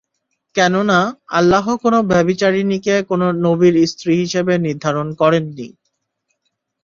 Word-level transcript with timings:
কেননা, 0.55 0.99
আল্লাহ 1.31 1.65
কোন 1.83 1.93
ব্যভিচারিণীকে 2.11 2.95
কোন 3.09 3.21
নবীর 3.45 3.75
স্ত্রী 3.91 4.13
হিসেবে 4.23 4.53
নির্ধারণ 4.65 5.07
করেননি। 5.21 5.67